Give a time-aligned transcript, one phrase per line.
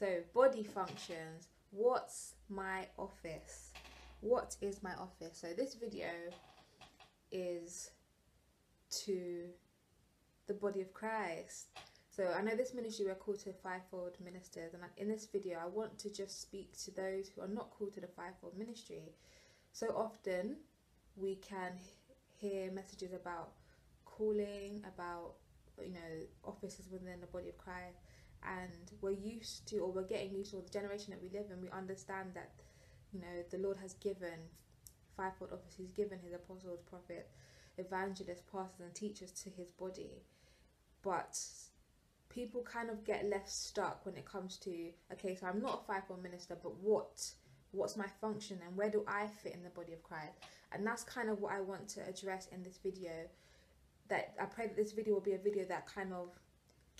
[0.00, 1.48] So, body functions.
[1.72, 3.74] What's my office?
[4.22, 5.36] What is my office?
[5.38, 6.08] So, this video
[7.30, 7.90] is
[9.04, 9.42] to
[10.46, 11.66] the body of Christ.
[12.10, 15.66] So, I know this ministry we're called to fivefold ministers, and in this video, I
[15.66, 19.12] want to just speak to those who are not called to the fivefold ministry.
[19.74, 20.56] So often,
[21.14, 21.72] we can
[22.38, 23.50] hear messages about
[24.06, 25.34] calling, about
[25.78, 27.98] you know offices within the body of Christ,
[28.44, 31.50] and we're used to, or we're getting used to, or the generation that we live
[31.50, 32.50] in, we understand that
[33.12, 34.48] you know the Lord has given
[35.16, 35.74] fivefold office.
[35.76, 37.32] He's given His apostles, prophets,
[37.78, 40.22] evangelists, pastors, and teachers to His body,
[41.02, 41.38] but
[42.28, 45.92] people kind of get left stuck when it comes to okay, so I'm not a
[45.92, 47.30] fivefold minister, but what
[47.72, 50.38] what's my function and where do I fit in the body of Christ?
[50.72, 53.12] And that's kind of what I want to address in this video.
[54.08, 56.30] That I pray that this video will be a video that kind of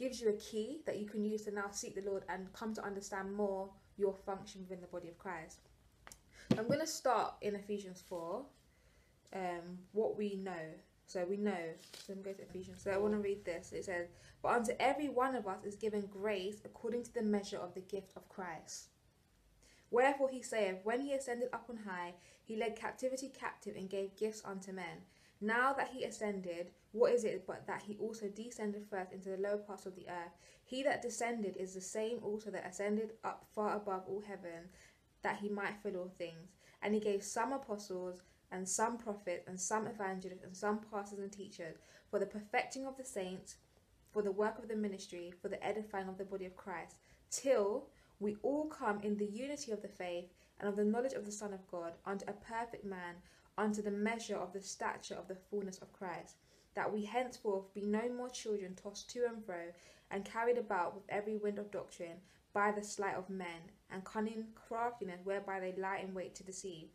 [0.00, 2.72] gives you a key that you can use to now seek the Lord and come
[2.74, 5.58] to understand more your function within the body of Christ.
[6.58, 8.42] I'm going to start in Ephesians 4,
[9.34, 10.72] um, what we know.
[11.06, 11.74] So we know.
[12.06, 12.82] So I'm going to Ephesians.
[12.82, 13.72] So I want to read this.
[13.72, 14.08] It says,
[14.42, 17.80] But unto every one of us is given grace according to the measure of the
[17.80, 18.88] gift of Christ.
[19.90, 24.16] Wherefore he saith, When he ascended up on high, he led captivity captive and gave
[24.16, 25.02] gifts unto men.
[25.40, 29.36] Now that he ascended, what is it but that he also descended first into the
[29.36, 30.32] lower parts of the earth?
[30.64, 34.68] He that descended is the same also that ascended up far above all heaven,
[35.22, 36.56] that he might fill all things.
[36.82, 41.30] And he gave some apostles, and some prophets, and some evangelists, and some pastors and
[41.30, 41.76] teachers,
[42.10, 43.56] for the perfecting of the saints,
[44.12, 46.96] for the work of the ministry, for the edifying of the body of Christ,
[47.30, 47.86] till
[48.18, 50.26] we all come in the unity of the faith
[50.58, 53.16] and of the knowledge of the Son of God unto a perfect man,
[53.56, 56.36] unto the measure of the stature of the fullness of Christ,
[56.74, 59.72] that we henceforth be no more children tossed to and fro
[60.10, 62.20] and carried about with every wind of doctrine
[62.52, 66.88] by the sleight of men and cunning craftiness whereby they lie in wait to deceive.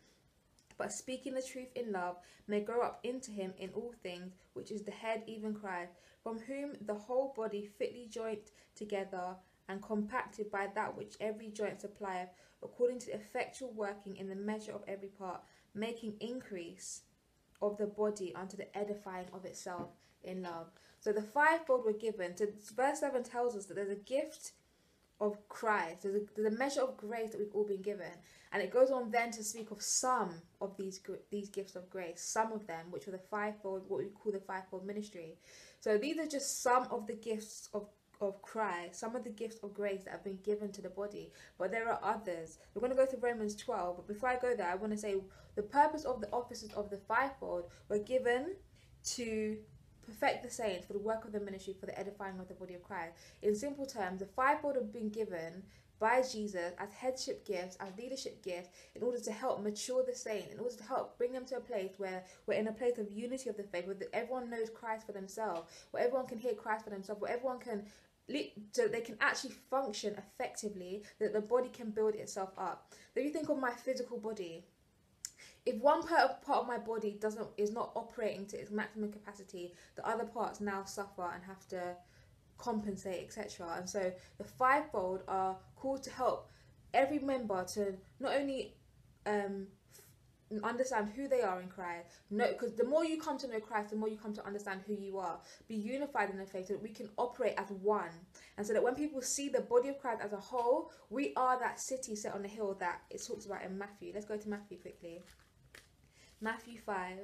[0.78, 4.72] But speaking the truth in love may grow up into him in all things, which
[4.72, 9.35] is the head, even Christ, from whom the whole body fitly joined together
[9.69, 12.30] and compacted by that which every joint supplieth,
[12.62, 15.41] according to the effectual working in the measure of every part,
[15.74, 17.02] making increase
[17.66, 19.90] of the body unto the edifying of itself
[20.24, 20.68] in love.
[21.00, 22.36] So the fivefold were given.
[22.36, 24.53] So verse 7 tells us that there's a gift
[25.22, 28.12] of Christ, there's a, there's a measure of grace that we've all been given.
[28.52, 31.00] And it goes on then to speak of some of these
[31.30, 34.40] these gifts of grace, some of them, which are the fivefold, what we call the
[34.40, 35.38] fivefold ministry.
[35.80, 37.88] So these are just some of the gifts of
[38.22, 41.31] of Christ, some of the gifts of grace that have been given to the body,
[41.58, 42.59] but there are others.
[42.74, 44.98] We're going to go to Romans 12, but before I go there, I want to
[44.98, 45.16] say
[45.56, 48.56] the purpose of the offices of the fivefold were given
[49.06, 49.58] to
[50.06, 52.76] perfect the saints for the work of the ministry for the edifying of the body
[52.76, 53.18] of Christ.
[53.42, 55.64] In simple terms, the fivefold have been given
[56.00, 60.51] by Jesus as headship gifts, as leadership gifts, in order to help mature the saint,
[60.51, 63.11] in order to help bring them to a place where we're in a place of
[63.11, 66.84] unity of the faith, where everyone knows Christ for themselves, where everyone can hear Christ
[66.84, 67.85] for themselves, where everyone can
[68.72, 72.91] so they can actually function effectively, that the body can build itself up.
[73.16, 74.66] If you think of my physical body,
[75.66, 79.73] if one part part of my body doesn't is not operating to its maximum capacity,
[79.95, 81.95] the other parts now suffer and have to
[82.57, 83.75] compensate, etc.
[83.77, 86.49] And so the fivefold are called to help
[86.93, 88.75] every member to not only
[89.25, 89.67] um,
[90.63, 92.07] understand who they are in Christ.
[92.29, 94.81] No, because the more you come to know Christ, the more you come to understand
[94.85, 95.39] who you are.
[95.67, 98.11] Be unified in the faith so that we can operate as one.
[98.57, 101.59] And so that when people see the body of Christ as a whole, we are
[101.59, 104.11] that city set on a hill that it talks about in Matthew.
[104.13, 105.22] Let's go to Matthew quickly.
[106.41, 107.17] Matthew 5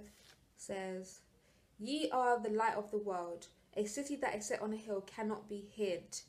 [0.58, 1.20] says,
[1.80, 3.48] Ye are the light of the world.
[3.76, 6.22] A city that is set on a hill cannot be hid.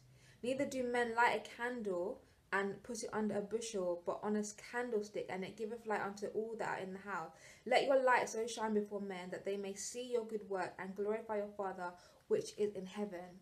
[0.43, 2.21] Neither do men light a candle
[2.53, 6.27] and put it under a bushel, but on a candlestick, and it giveth light unto
[6.29, 7.31] all that are in the house.
[7.65, 10.95] Let your light so shine before men that they may see your good work and
[10.95, 11.93] glorify your Father
[12.29, 13.41] which is in heaven.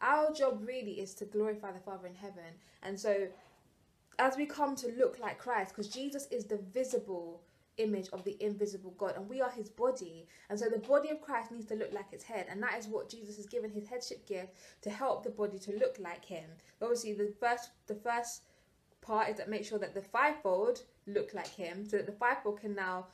[0.00, 2.60] Our job really is to glorify the Father in heaven.
[2.82, 3.28] And so,
[4.18, 7.42] as we come to look like Christ, because Jesus is the visible
[7.78, 10.26] image of the invisible God and we are his body.
[10.50, 12.86] And so the body of Christ needs to look like its head and that is
[12.86, 16.48] what Jesus has given his headship gift to help the body to look like him.
[16.80, 18.42] Obviously the first the first
[19.00, 22.60] part is that make sure that the fivefold look like him so that the fivefold
[22.60, 23.06] can now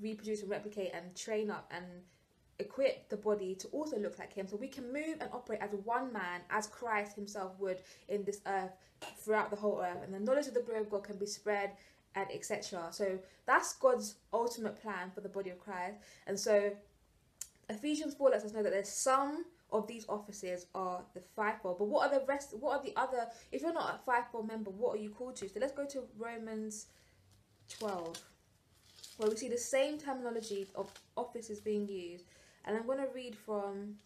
[0.00, 1.84] reproduce and replicate and train up and
[2.60, 4.46] equip the body to also look like him.
[4.46, 7.78] So we can move and operate as one man as Christ himself would
[8.08, 8.72] in this earth
[9.16, 10.02] throughout the whole earth.
[10.04, 11.72] And the knowledge of the glory of God can be spread
[12.14, 15.96] and etc so that's God's ultimate plan for the body of Christ
[16.26, 16.72] and so
[17.68, 21.78] Ephesians 4 lets us know that there's some of these offices are the fivefold.
[21.78, 22.54] But what are the rest?
[22.58, 23.26] What are the other?
[23.52, 25.48] If you're not a fivefold member, what are you called to?
[25.48, 26.86] So let's go to Romans
[27.78, 28.18] 12,
[29.18, 32.24] where we see the same terminology of offices being used.
[32.64, 33.96] And I'm going to read from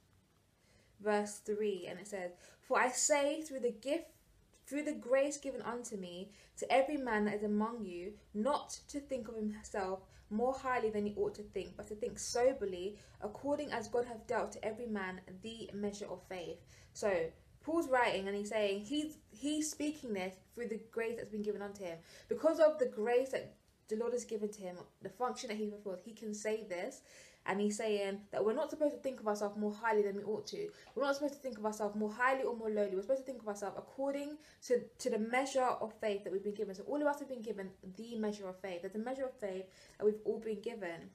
[1.03, 4.07] verse 3, and it says, For I say, through the gift
[4.67, 9.01] through the grace given unto me, to every man that is among you, not to
[9.01, 10.01] think of himself
[10.31, 14.27] more highly than he ought to think, but to think soberly, according as God hath
[14.27, 16.59] dealt to every man the measure of faith.
[16.93, 17.27] So
[17.63, 21.63] Paul's writing and he's saying he's he's speaking this through the grace that's been given
[21.63, 21.99] unto him.
[22.29, 23.55] Because of the grace that
[23.89, 27.03] the Lord has given to him, the function that he fulfills, he can say this
[27.47, 30.23] and he's saying that we're not supposed to think of ourselves more highly than we
[30.23, 30.69] ought to.
[30.95, 32.95] We're not supposed to think of ourselves more highly or more lowly.
[32.95, 36.43] We're supposed to think of ourselves according to, to the measure of faith that we've
[36.43, 36.75] been given.
[36.75, 38.81] So all of us have been given the measure of faith.
[38.83, 39.65] There's a measure of faith
[39.99, 41.11] that we've all been given.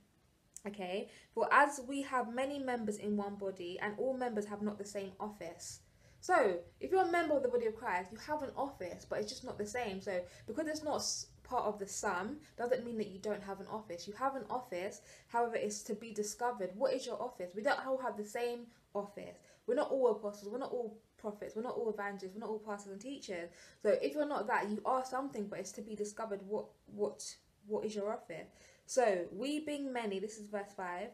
[0.67, 1.09] Okay?
[1.33, 4.85] For as we have many members in one body, and all members have not the
[4.85, 5.79] same office.
[6.21, 9.19] So, if you're a member of the body of Christ, you have an office, but
[9.19, 10.01] it's just not the same.
[10.01, 11.01] So, because it's not
[11.43, 14.07] part of the sum doesn't mean that you don't have an office.
[14.07, 16.71] You have an office, however, it's to be discovered.
[16.75, 17.51] What is your office?
[17.55, 19.37] We don't all have the same office.
[19.65, 22.59] We're not all apostles, we're not all prophets, we're not all evangelists, we're not all
[22.59, 23.49] pastors and teachers.
[23.83, 27.23] So if you're not that, you are something, but it's to be discovered what what
[27.67, 28.47] what is your office.
[28.85, 31.09] So we being many, this is verse five,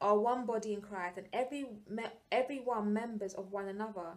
[0.00, 4.16] are one body in Christ, and every me- everyone members of one another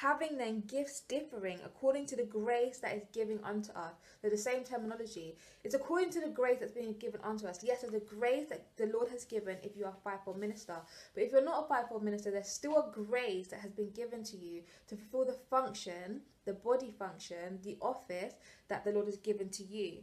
[0.00, 3.92] having then gifts differing according to the grace that is given unto us.
[4.20, 5.36] They're the same terminology.
[5.62, 7.62] It's according to the grace that's being given unto us.
[7.62, 10.76] Yes, there's a grace that the Lord has given if you are a fivefold minister.
[11.14, 14.24] But if you're not a fivefold minister, there's still a grace that has been given
[14.24, 18.34] to you to fulfill the function, the body function, the office
[18.68, 19.98] that the Lord has given to you.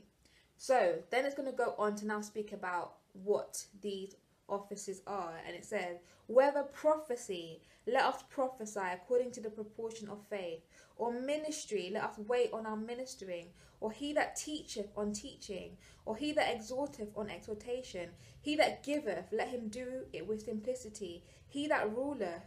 [0.56, 4.16] So then it's going to go on to now speak about what these
[4.52, 5.34] offices are.
[5.48, 10.62] And it says, whether prophecy, let us prophesy according to the proportion of faith,
[10.98, 13.48] or ministry, let us wait on our ministering,
[13.80, 18.10] or he that teacheth on teaching, or he that exhorteth on exhortation,
[18.42, 22.44] he that giveth, let him do it with simplicity, he that ruleth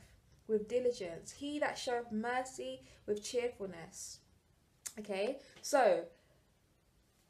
[0.47, 4.21] with diligence, he that showeth mercy with cheerfulness.
[5.01, 6.05] Okay, so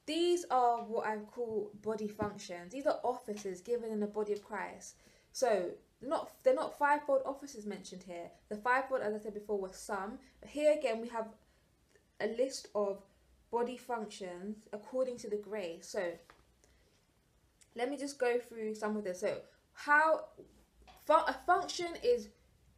[0.07, 2.73] these are what I call body functions.
[2.73, 4.97] These are offices given in the body of Christ.
[5.33, 5.71] So
[6.03, 8.31] not they're not fivefold offices mentioned here.
[8.49, 10.19] The fivefold, as I said before, was some.
[10.41, 11.29] But here again, we have
[12.21, 13.03] a list of
[13.51, 15.89] body functions according to the grace.
[15.89, 16.13] So
[17.75, 19.21] let me just go through some of this.
[19.21, 19.39] So
[19.73, 20.27] how
[21.09, 22.29] a function is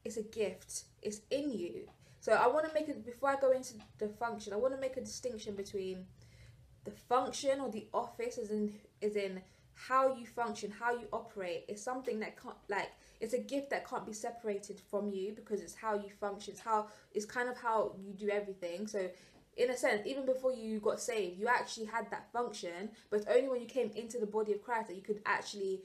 [0.04, 0.84] is a gift.
[1.02, 1.88] It's in you.
[2.20, 4.52] So I want to make it before I go into the function.
[4.52, 6.06] I want to make a distinction between
[6.86, 8.72] the function or the office, is in
[9.02, 9.42] is in
[9.74, 11.64] how you function, how you operate.
[11.68, 12.90] Is something that can't like
[13.20, 16.52] it's a gift that can't be separated from you because it's how you function.
[16.52, 18.86] It's how it's kind of how you do everything.
[18.86, 19.10] So
[19.56, 23.48] in a sense, even before you got saved, you actually had that function, but only
[23.48, 25.82] when you came into the body of Christ that you could actually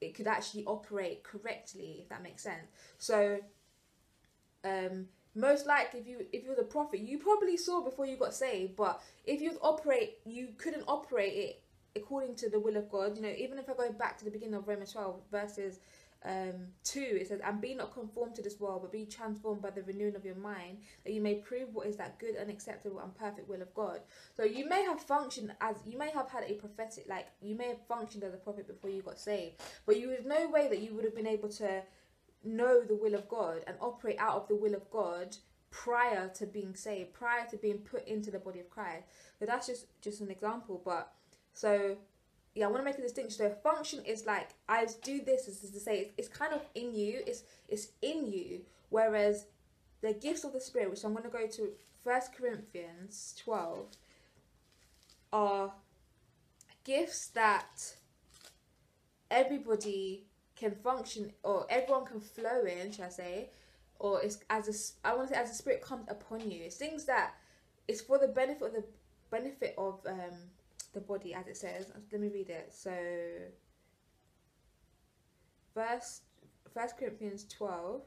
[0.00, 2.68] it could actually operate correctly, if that makes sense.
[2.98, 3.38] So
[4.64, 5.06] um
[5.38, 8.34] most likely if you if you was a prophet, you probably saw before you got
[8.34, 11.62] saved, but if you operate you couldn't operate it
[11.96, 13.16] according to the will of God.
[13.16, 15.80] You know, even if I go back to the beginning of Romans 12 verses
[16.24, 19.70] um, 2, it says, And be not conformed to this world, but be transformed by
[19.70, 23.00] the renewing of your mind, that you may prove what is that good and acceptable
[23.00, 24.00] and perfect will of God.
[24.36, 27.68] So you may have functioned as, you may have had a prophetic, like, you may
[27.68, 30.80] have functioned as a prophet before you got saved, but you there's no way that
[30.80, 31.82] you would have been able to
[32.44, 35.36] know the will of God and operate out of the will of God
[35.70, 39.04] prior to being saved, prior to being put into the body of Christ.
[39.38, 41.12] So that's just just an example, but
[41.52, 41.96] so
[42.54, 43.38] yeah, I want to make a distinction.
[43.38, 46.94] So function is like I do this is to say it's, it's kind of in
[46.94, 47.20] you.
[47.26, 48.62] It's it's in you.
[48.88, 49.46] Whereas
[50.00, 51.68] the gifts of the spirit, which I'm going to go to
[52.02, 53.86] First Corinthians twelve,
[55.32, 55.72] are
[56.84, 57.94] gifts that
[59.30, 60.27] everybody
[60.58, 62.92] can function or everyone can flow in.
[62.92, 63.50] Shall I say?
[63.98, 66.64] Or it's as a I want to say as the spirit comes upon you.
[66.64, 67.34] It's things that
[67.86, 68.84] it's for the benefit of the
[69.30, 70.36] benefit of um
[70.94, 71.86] the body as it says.
[72.12, 72.72] Let me read it.
[72.72, 72.92] So,
[75.74, 76.22] verse
[76.74, 78.02] First Corinthians twelve.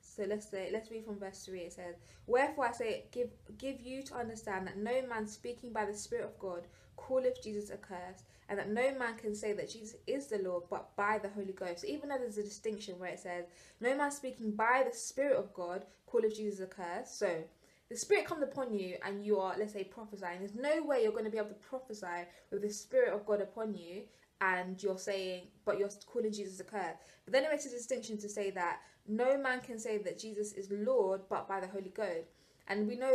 [0.00, 1.60] So let's say let's read from verse three.
[1.60, 5.84] It says, "Wherefore I say, give give you to understand that no man speaking by
[5.84, 6.66] the Spirit of God
[6.96, 10.94] calleth Jesus accursed, and that no man can say that Jesus is the Lord but
[10.96, 13.46] by the Holy Ghost." Even though there's a distinction where it says,
[13.80, 17.10] "No man speaking by the Spirit of God calleth Jesus a curse.
[17.10, 17.44] so
[17.90, 21.12] the spirit comes upon you and you are, let's say, prophesying, there's no way you're
[21.12, 24.02] going to be able to prophesy with the spirit of God upon you
[24.40, 26.94] and you're saying, but you're calling Jesus a curse.
[27.24, 28.78] But then it makes a distinction to say that
[29.08, 32.28] no man can say that Jesus is Lord but by the Holy Ghost.
[32.68, 33.12] And we know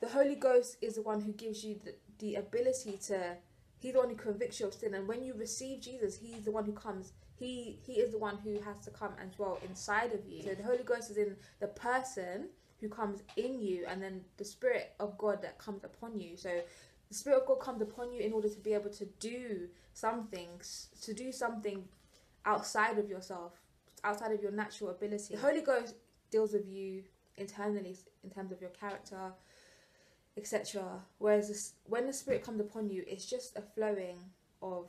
[0.00, 3.36] the Holy Ghost is the one who gives you the, the ability to,
[3.78, 4.94] he's the one who convicts you of sin.
[4.94, 8.38] And when you receive Jesus, he's the one who comes, he, he is the one
[8.38, 10.42] who has to come and dwell inside of you.
[10.42, 12.48] So the Holy Ghost is in the person
[12.80, 16.36] who comes in you, and then the Spirit of God that comes upon you.
[16.36, 16.50] So
[17.08, 20.48] the Spirit of God comes upon you in order to be able to do something,
[21.00, 21.84] to do something
[22.44, 23.52] outside of yourself,
[24.04, 25.34] outside of your natural ability.
[25.34, 25.94] The Holy Ghost
[26.30, 27.04] deals with you
[27.36, 29.32] internally in terms of your character,
[30.36, 31.00] etc.
[31.18, 34.18] Whereas this, when the Spirit comes upon you, it's just a flowing
[34.62, 34.88] of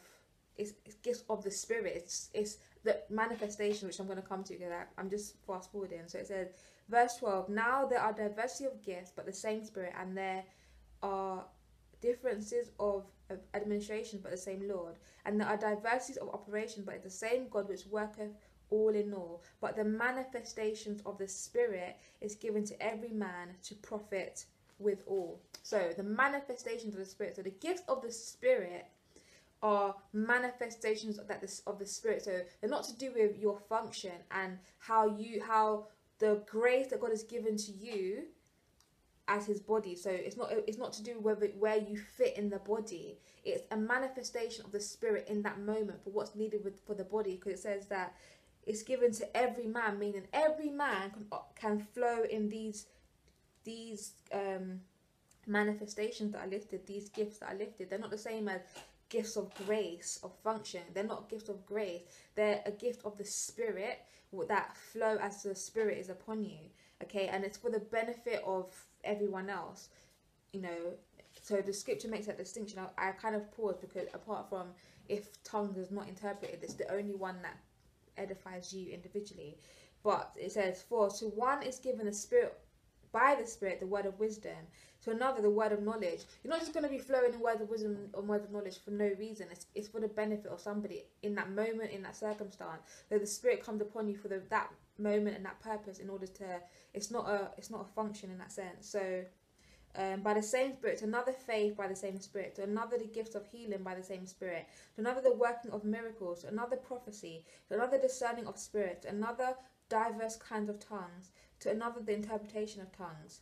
[0.57, 1.93] it's, it's gifts of the Spirit.
[1.95, 6.07] It's it's the manifestation which I'm going to come to because I'm just fast forwarding.
[6.07, 6.47] So it says,
[6.89, 7.49] verse twelve.
[7.49, 10.43] Now there are diversity of gifts, but the same Spirit, and there
[11.03, 11.45] are
[12.01, 17.03] differences of, of administration, but the same Lord, and there are diversities of operation, but
[17.03, 18.31] the same God which worketh
[18.69, 19.43] all in all.
[19.61, 24.45] But the manifestations of the Spirit is given to every man to profit
[24.79, 25.39] with all.
[25.63, 27.35] So the manifestations of the Spirit.
[27.35, 28.85] So the gifts of the Spirit
[29.61, 32.23] are manifestations of that of the Spirit.
[32.23, 35.87] So they're not to do with your function and how you how
[36.19, 38.23] the grace that God has given to you
[39.29, 42.49] as his body so it's not it's not to do with where you fit in
[42.49, 46.79] the body it's a manifestation of the spirit in that moment for what's needed with
[46.87, 48.15] for the body because it says that
[48.67, 52.85] it's given to every man, meaning every man can, can flow in these
[53.67, 54.79] these um,
[55.45, 57.89] manifestations that are lifted, these gifts that are lifted.
[57.89, 58.61] They're not the same as
[59.09, 60.81] gifts of grace of function.
[60.93, 62.01] They're not gifts of grace.
[62.35, 63.99] They're a gift of the spirit
[64.47, 66.59] that flow as the spirit is upon you.
[67.03, 69.89] Okay, and it's for the benefit of everyone else.
[70.53, 70.93] You know,
[71.41, 72.79] so the scripture makes that distinction.
[72.79, 74.67] I, I kind of pause because apart from
[75.09, 77.57] if tongues is not interpreted, it's the only one that
[78.17, 79.57] edifies you individually.
[80.03, 82.57] But it says, For to one is given the Spirit
[83.11, 84.57] by the Spirit the word of wisdom,
[85.03, 86.21] to another the word of knowledge.
[86.43, 88.79] You're not just going to be flowing in words of wisdom or words of knowledge
[88.83, 89.47] for no reason.
[89.51, 92.81] It's, it's for the benefit of somebody in that moment, in that circumstance.
[93.09, 96.25] That the Spirit comes upon you for the, that moment and that purpose in order
[96.25, 96.59] to
[96.95, 99.23] it's not a it's not a function in that sense so
[99.97, 103.07] um, by the same Spirit, to another faith by the same Spirit, to another the
[103.07, 106.77] gifts of healing by the same Spirit, to another the working of miracles, to another
[106.77, 109.55] prophecy, to another discerning of spirits, another
[109.89, 113.41] diverse kinds of tongues, to another the interpretation of tongues.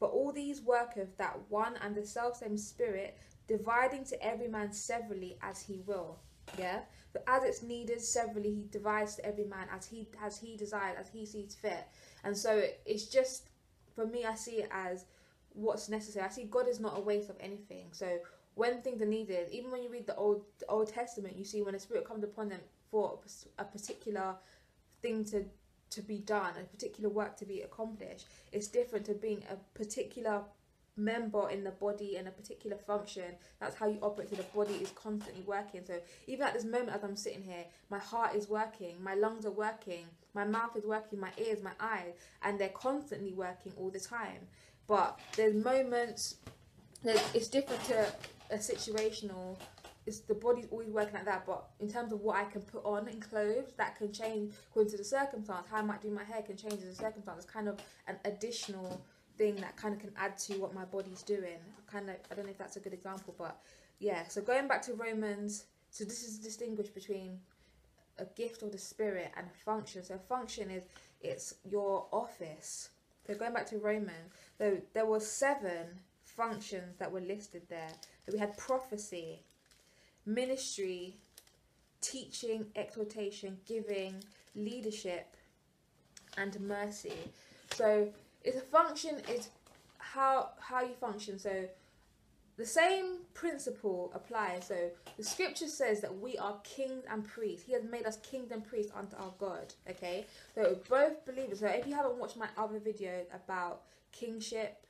[0.00, 5.38] But all these worketh that one and the selfsame Spirit, dividing to every man severally
[5.42, 6.18] as he will.
[6.58, 6.80] Yeah?
[7.12, 10.96] But as it's needed severally, he divides to every man as he as he desires,
[11.00, 11.86] as he sees fit.
[12.22, 13.50] And so it's just
[13.94, 15.06] for me I see it as
[15.54, 16.24] what's necessary.
[16.24, 17.86] I see God is not a waste of anything.
[17.92, 18.18] So
[18.54, 21.62] when things are needed, even when you read the old the Old Testament, you see
[21.62, 23.18] when the Spirit comes upon them for
[23.58, 24.36] a particular
[25.02, 25.44] thing to
[25.90, 28.26] to be done, a particular work to be accomplished.
[28.52, 30.42] It's different to being a particular
[30.96, 33.36] member in the body and a particular function.
[33.60, 34.30] That's how you operate.
[34.30, 35.82] So the body is constantly working.
[35.86, 39.46] So even at this moment, as I'm sitting here, my heart is working, my lungs
[39.46, 43.90] are working, my mouth is working, my ears, my eyes, and they're constantly working all
[43.90, 44.48] the time.
[44.86, 46.36] But there's moments
[47.04, 48.12] it's different to
[48.50, 49.56] a situational.
[50.08, 52.84] It's the body's always working like that, but in terms of what I can put
[52.84, 55.66] on in clothes, that can change according to the circumstance.
[55.70, 57.44] How I might do my hair can change as a circumstance.
[57.44, 59.00] It's kind of an additional
[59.36, 61.58] thing that kind of can add to what my body's doing.
[61.90, 63.60] Kind of, I don't know if that's a good example, but
[63.98, 64.26] yeah.
[64.28, 67.38] So going back to Romans, so this is distinguished between
[68.18, 70.02] a gift of the spirit and a function.
[70.02, 70.84] So a function is
[71.20, 72.90] it's your office
[73.28, 75.86] so going back to Romans, so there were seven
[76.24, 77.90] functions that were listed there.
[78.24, 79.42] So we had prophecy,
[80.28, 81.16] ministry,
[82.00, 84.14] teaching, exhortation, giving,
[84.54, 85.36] leadership,
[86.36, 87.14] and mercy.
[87.74, 88.08] So
[88.44, 89.48] it's a function is
[89.98, 91.38] how how you function.
[91.38, 91.64] So
[92.56, 94.66] the same principle applies.
[94.66, 97.64] So the scripture says that we are kings and priests.
[97.64, 99.72] He has made us kings and priests unto our God.
[99.88, 100.26] Okay.
[100.54, 101.60] So both believers.
[101.60, 103.82] So if you haven't watched my other videos about
[104.12, 104.84] kingship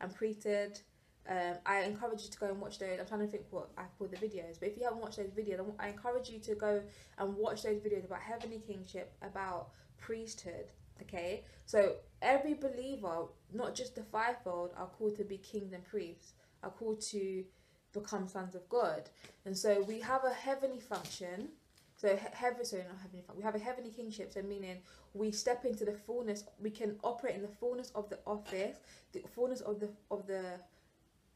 [0.00, 0.80] and priesthood,
[1.28, 2.98] um, I encourage you to go and watch those.
[2.98, 5.30] I'm trying to think what I call the videos, but if you haven't watched those
[5.30, 6.82] videos, I encourage you to go
[7.18, 10.66] and watch those videos about heavenly kingship, about priesthood.
[11.02, 13.24] Okay, so every believer,
[13.54, 17.44] not just the fivefold, are called to be kings and priests are called to
[17.92, 19.08] become sons of God.
[19.44, 21.48] And so we have a heavenly function.
[21.96, 23.24] So heaven, sorry, not heavenly.
[23.36, 24.32] We have a heavenly kingship.
[24.32, 24.78] So meaning
[25.12, 26.44] we step into the fullness.
[26.60, 28.78] We can operate in the fullness of the office,
[29.12, 30.60] the fullness of the of the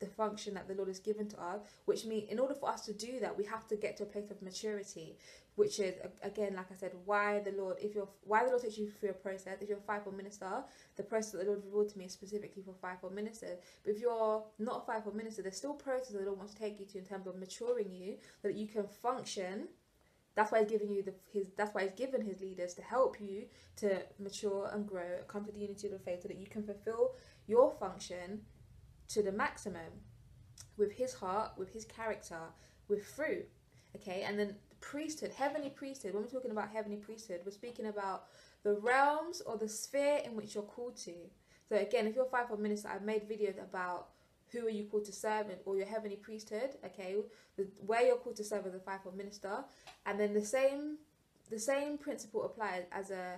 [0.05, 2.85] the function that the Lord has given to us, which means in order for us
[2.87, 5.17] to do that, we have to get to a place of maturity,
[5.57, 8.79] which is again, like I said, why the Lord, if you're why the Lord takes
[8.79, 9.57] you through a process.
[9.61, 10.65] If you're a fivefold minister,
[10.97, 13.59] the process that the Lord revealed to me is specifically for fivefold ministers.
[13.85, 16.61] But if you're not a fivefold minister, there's still process that the Lord wants to
[16.61, 19.69] take you to in terms of maturing you, so that you can function
[20.35, 21.47] that's why he's giving you the his.
[21.57, 23.45] That's why he's given his leaders to help you
[23.77, 26.65] to mature and grow, come to the unity of the faith, so that you can
[26.65, 27.13] fulfill
[27.47, 28.41] your function
[29.09, 30.01] to the maximum
[30.77, 32.39] with his heart, with his character,
[32.89, 33.49] with fruit.
[33.97, 36.15] Okay, and then the priesthood, heavenly priesthood.
[36.15, 38.25] When we're talking about heavenly priesthood, we're speaking about
[38.65, 41.15] the realms or the sphere in which you're called to.
[41.69, 44.09] So again, if you're a fivefold minister, I've made videos about
[44.51, 47.17] who are you called to serve in, or your heavenly priesthood, okay,
[47.57, 49.65] the, where you're called to serve as a fivefold minister,
[50.07, 50.99] and then the same
[51.51, 53.37] the same principle applies as a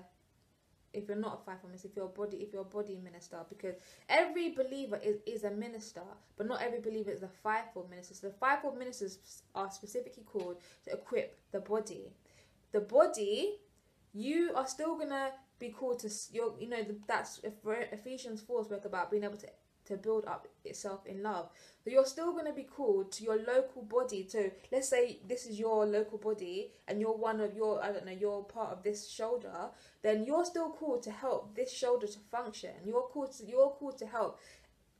[0.97, 3.39] if you're not a fivefold minister, if you're a body, if you're a body minister,
[3.49, 3.75] because
[4.09, 6.03] every believer is, is a minister,
[6.37, 8.15] but not every believer is a fivefold minister.
[8.15, 12.11] So the fivefold ministers are specifically called to equip the body.
[12.73, 13.59] The body,
[14.13, 16.11] you are still gonna be called to.
[16.33, 17.41] You know, that's
[17.93, 19.49] Ephesians four spoke about being able to
[19.87, 21.49] to build up itself in love.
[21.85, 24.27] But you're still going to be called to your local body.
[24.29, 28.07] So let's say this is your local body and you're one of your, I don't
[28.07, 29.71] know, you're part of this shoulder,
[30.03, 32.71] then you're still called to help this shoulder to function.
[32.85, 34.39] You're called to, you're called to help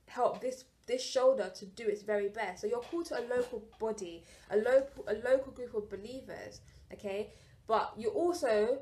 [0.09, 2.61] help this this shoulder to do its very best.
[2.61, 6.61] So you're called to a local body, a local a local group of believers,
[6.93, 7.33] okay?
[7.67, 8.79] But you also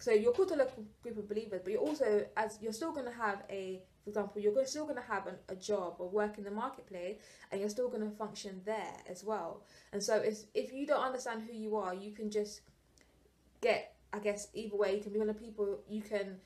[0.00, 2.92] so you're called to a local group of believers, but you're also as you're still
[2.92, 6.08] going to have a for example, you're still going to have an, a job or
[6.10, 7.16] work in the marketplace,
[7.50, 9.62] and you're still going to function there as well.
[9.92, 10.22] And so,
[10.54, 12.60] if you don't understand who you are, you can just
[13.62, 14.96] get, I guess, either way.
[14.96, 15.80] You can be one of the people.
[15.88, 16.36] You can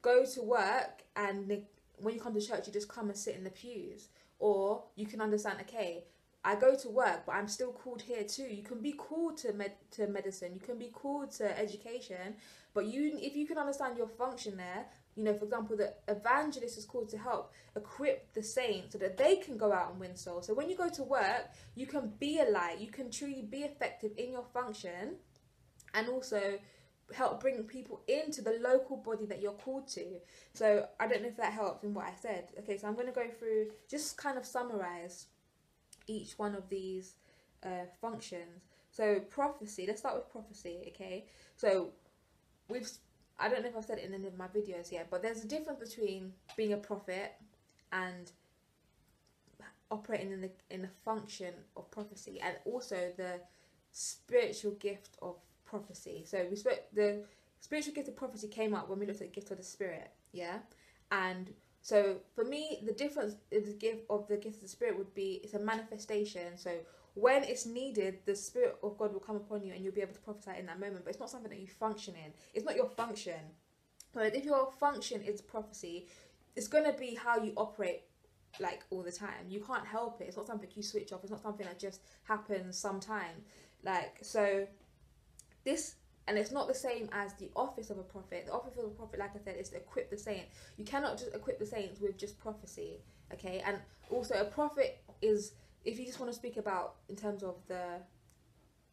[0.00, 1.64] go to work, and
[1.98, 5.04] when you come to church, you just come and sit in the pews, or you
[5.06, 6.04] can understand, okay,
[6.46, 8.44] I go to work, but I'm still called here too.
[8.44, 10.52] You can be called to med- to medicine.
[10.54, 12.36] You can be called to education,
[12.72, 16.76] but you, if you can understand your function there, you know, for example, the evangelist
[16.76, 20.14] is called to help equip the saints so that they can go out and win
[20.14, 20.46] souls.
[20.46, 23.62] So when you go to work, you can be a light, you can truly be
[23.62, 25.16] effective in your function,
[25.94, 26.58] and also
[27.14, 30.04] help bring people into the local body that you're called to.
[30.52, 32.48] So I don't know if that helps in what I said.
[32.58, 35.26] Okay, so I'm going to go through just kind of summarize
[36.06, 37.14] each one of these
[37.64, 38.64] uh, functions.
[38.90, 39.84] So prophecy.
[39.86, 40.78] Let's start with prophecy.
[40.88, 41.26] Okay,
[41.56, 41.90] so
[42.68, 42.88] we've
[43.38, 45.44] I don't know if I've said it in any of my videos yet, but there's
[45.44, 47.34] a difference between being a prophet
[47.92, 48.30] and
[49.90, 53.40] operating in the in the function of prophecy and also the
[53.92, 56.24] spiritual gift of prophecy.
[56.26, 57.24] So we spoke the
[57.60, 60.10] spiritual gift of prophecy came up when we looked at the gift of the spirit,
[60.32, 60.58] yeah?
[61.10, 64.98] And so for me the difference in the gift of the gift of the spirit
[64.98, 66.56] would be it's a manifestation.
[66.56, 66.70] So
[67.16, 70.12] when it's needed, the Spirit of God will come upon you and you'll be able
[70.12, 71.02] to prophesy in that moment.
[71.02, 72.30] But it's not something that you function in.
[72.52, 73.40] It's not your function.
[74.12, 76.08] But if your function is prophecy,
[76.56, 78.02] it's going to be how you operate
[78.60, 79.48] like all the time.
[79.48, 80.24] You can't help it.
[80.28, 81.20] It's not something you switch off.
[81.22, 83.44] It's not something that just happens sometime.
[83.82, 84.66] Like, so
[85.64, 85.94] this
[86.28, 88.46] and it's not the same as the office of a prophet.
[88.46, 90.46] The office of a prophet, like I said, is to equip the saints.
[90.76, 92.98] You cannot just equip the saints with just prophecy,
[93.32, 93.62] okay?
[93.64, 93.78] And
[94.10, 95.52] also, a prophet is
[95.86, 98.00] if you just want to speak about in terms of the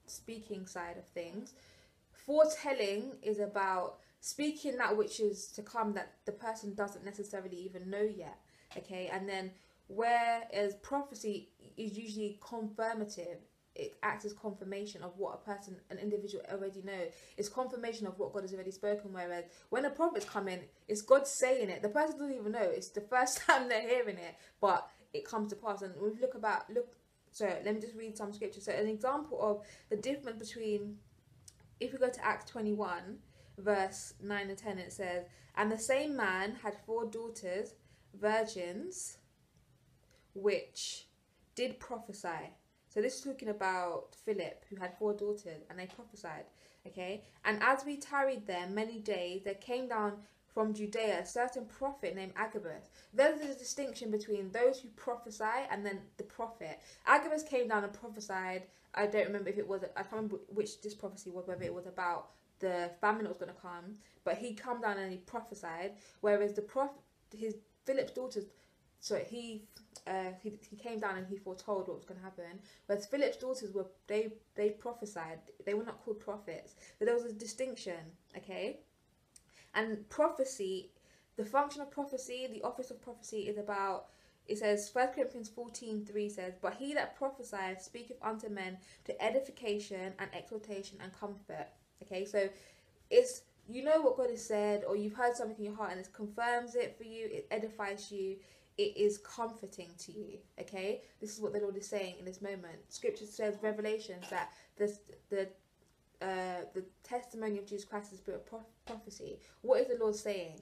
[0.06, 1.54] speaking side of things,
[2.12, 7.90] foretelling is about speaking that which is to come that the person doesn't necessarily even
[7.90, 8.38] know yet.
[8.78, 9.52] Okay, and then
[9.88, 13.38] whereas prophecy is usually confirmative,
[13.76, 17.08] it acts as confirmation of what a person, an individual already know.
[17.38, 19.12] It's confirmation of what God has already spoken.
[19.12, 21.82] Whereas when a prophet's come in, it's God saying it.
[21.82, 22.62] The person doesn't even know.
[22.62, 25.82] It's the first time they're hearing it, but it comes to pass.
[25.82, 26.96] And we look about look.
[27.32, 28.62] So let me just read some scripture.
[28.62, 30.98] So an example of the difference between,
[31.80, 33.20] if we go to Acts twenty one,
[33.58, 37.76] verse nine and ten, it says, "And the same man had four daughters,
[38.14, 39.18] virgins,
[40.34, 41.08] which
[41.56, 42.52] did prophesy."
[42.90, 46.46] So this is talking about Philip, who had four daughters, and they prophesied.
[46.86, 50.18] Okay, and as we tarried there many days, there came down
[50.54, 52.90] from Judea a certain prophet named Agabus.
[53.14, 56.80] There's a distinction between those who prophesy and then the prophet.
[57.06, 58.64] Agabus came down and prophesied.
[58.96, 61.74] I don't remember if it was, I can't remember which this prophecy was, whether it
[61.74, 65.18] was about the famine that was going to come, but he come down and he
[65.18, 65.94] prophesied.
[66.22, 67.02] Whereas the prophet,
[67.36, 68.46] his Philip's daughters,
[69.00, 69.64] so he,
[70.08, 72.60] uh, he he came down and he foretold what was going to happen.
[72.86, 75.40] Whereas Philip's daughters were they they prophesied.
[75.66, 78.00] They were not called prophets, but there was a distinction.
[78.38, 78.80] Okay,
[79.74, 80.92] and prophecy,
[81.38, 84.08] the function of prophecy, the office of prophecy is about
[84.46, 89.24] it says 1 Corinthians 14 3 says, But he that prophesieth speaketh unto men to
[89.24, 91.68] edification and exhortation and comfort.
[92.04, 92.50] Okay, so
[93.10, 96.00] it's you know what God has said, or you've heard something in your heart and
[96.02, 98.36] it confirms it for you, it edifies you,
[98.78, 100.40] it is comforting to you.
[100.60, 102.80] Okay, this is what the Lord is saying in this moment.
[102.90, 104.94] Scripture says, Revelations, that the
[105.30, 105.48] the
[106.24, 109.40] uh, the testimony of Jesus Christ is a spirit of prophecy.
[109.62, 110.62] What is the Lord saying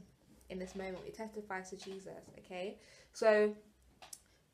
[0.49, 0.99] in this moment?
[1.05, 2.23] It testifies to Jesus.
[2.39, 2.77] Okay,
[3.13, 3.53] so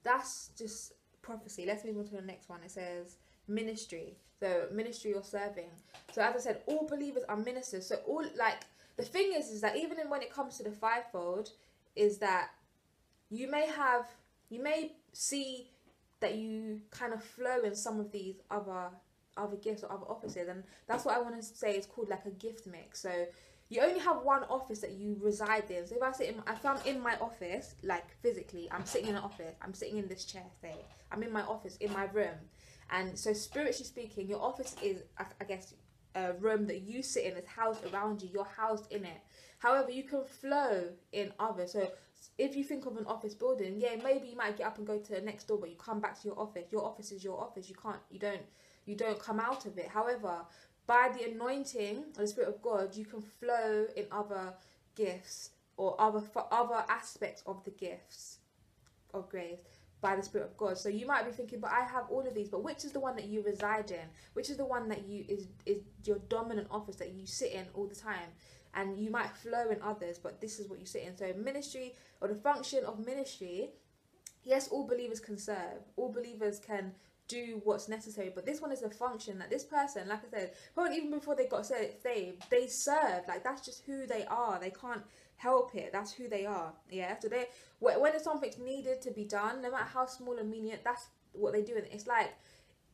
[0.04, 1.65] that's just prophecy.
[1.65, 2.60] Let's move on to the next one.
[2.63, 3.17] It says
[3.48, 4.17] ministry.
[4.39, 5.70] So ministry or serving.
[6.12, 7.88] So as I said, all believers are ministers.
[7.88, 8.58] So all like
[8.98, 11.52] the thing is is that even when it comes to the fivefold,
[11.96, 12.50] is that
[13.30, 14.06] you may have
[14.50, 15.70] you may see
[16.20, 18.89] that you kind of flow in some of these other
[19.38, 22.26] other gifts or other offices and that's what I want to say it's called like
[22.26, 23.02] a gift mix.
[23.02, 23.12] So
[23.69, 25.86] you only have one office that you reside in.
[25.86, 29.15] So if I sit in, if I'm in my office, like physically, I'm sitting in
[29.15, 30.76] an office, I'm sitting in this chair, say,
[31.12, 32.38] I'm in my office, in my room.
[32.89, 35.73] And so spiritually speaking, your office is, I, I guess,
[36.15, 39.21] a room that you sit in, is housed around you, you're housed in it.
[39.60, 41.73] However, you can flow in others.
[41.73, 41.91] So
[42.38, 44.97] if you think of an office building, yeah, maybe you might get up and go
[44.97, 46.71] to the next door, but you come back to your office.
[46.71, 47.67] Your office is your office.
[47.67, 48.41] You can't, you don't,
[48.88, 49.88] you don't come out of it.
[49.88, 50.45] However,
[50.88, 54.54] by the anointing of the Spirit of God, you can flow in other
[54.95, 58.39] gifts or other for other aspects of the gifts
[59.13, 59.60] of grace
[60.00, 60.78] by the Spirit of God.
[60.78, 63.00] So you might be thinking, but I have all of these, but which is the
[63.00, 64.08] one that you reside in?
[64.34, 67.65] Which is the one that you is is your dominant office that you sit in
[67.73, 68.30] all the time?
[68.73, 71.17] And you might flow in others, but this is what you sit in.
[71.17, 73.69] So ministry or the function of ministry,
[74.43, 75.82] yes, all believers can serve.
[75.95, 76.93] All believers can
[77.28, 78.32] do what's necessary.
[78.34, 81.36] But this one is a function that this person, like I said, probably even before
[81.36, 83.28] they got saved, they they serve.
[83.28, 84.60] Like that's just who they are.
[84.60, 85.04] They can't
[85.38, 85.92] help it.
[85.94, 86.74] That's who they are.
[86.90, 87.18] Yeah.
[87.20, 87.48] So they
[87.80, 91.62] when something's needed to be done, no matter how small and mean that's what they
[91.62, 91.76] do.
[91.76, 92.34] And it's like,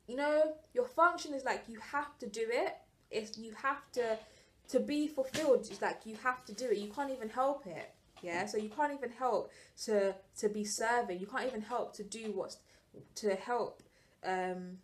[0.07, 2.75] you know, your function is like you have to do it.
[3.11, 4.17] It's you have to
[4.69, 5.67] to be fulfilled.
[5.69, 6.77] It's like you have to do it.
[6.77, 7.91] You can't even help it.
[8.21, 8.45] Yeah.
[8.45, 9.51] So you can't even help
[9.85, 11.19] to to be serving.
[11.19, 12.57] You can't even help to do what's
[13.15, 13.81] to help
[14.25, 14.77] um,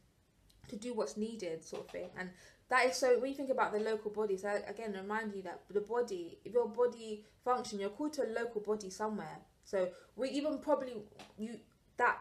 [0.67, 2.10] to do what's needed, sort of thing.
[2.17, 2.30] And
[2.69, 3.19] that is so.
[3.19, 6.54] When you think about the local bodies, I, again remind you that the body, if
[6.54, 9.39] your body function, you're called to a local body somewhere.
[9.65, 10.93] So we even probably
[11.38, 11.60] you
[11.97, 12.17] that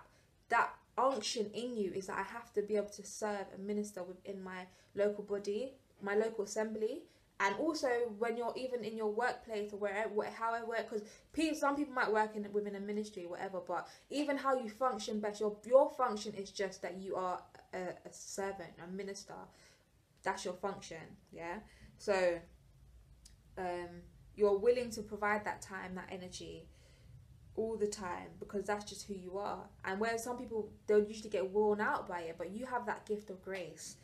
[0.48, 4.02] that unction in you is that I have to be able to serve and minister
[4.02, 7.02] within my local body, my local assembly,
[7.40, 11.02] and also when you're even in your workplace or wherever however because
[11.58, 15.40] some people might work in within a ministry whatever but even how you function best
[15.40, 17.40] your your function is just that you are
[17.74, 19.34] a, a servant a minister.
[20.22, 21.58] That's your function yeah?
[21.98, 22.38] So
[23.56, 24.02] um
[24.34, 26.66] you're willing to provide that time that energy
[27.56, 29.64] all the time because that's just who you are.
[29.84, 33.06] And where some people they'll usually get worn out by it but you have that
[33.06, 33.96] gift of grace.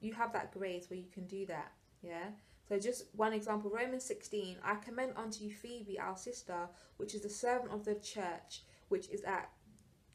[0.00, 2.30] You have that grace where you can do that yeah
[2.72, 6.56] so just one example, Romans 16, I commend unto you Phoebe, our sister,
[6.96, 9.50] which is the servant of the church, which is at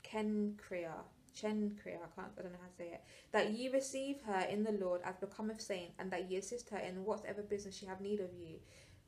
[0.03, 1.03] Cenchrea.
[1.35, 3.03] Cenchrea, I can't, I don't know how to say it.
[3.31, 6.79] That ye receive her in the Lord as becometh saint, and that ye assist her
[6.79, 8.55] in whatever business she have need of you.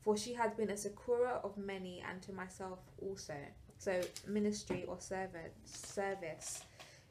[0.03, 3.33] For she has been a succorer of many, and to myself also.
[3.79, 6.65] So ministry or servant, service.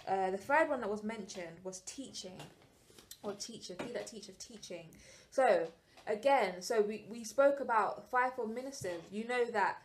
[0.06, 2.40] Uh, the third one that was mentioned was teaching,
[3.24, 3.74] or teacher.
[3.74, 4.86] Be that teacher, teaching.
[5.32, 5.66] So
[6.08, 9.00] again, so we, we spoke about fivefold ministers.
[9.12, 9.82] You know that